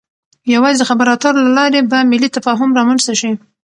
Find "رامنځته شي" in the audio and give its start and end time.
2.79-3.31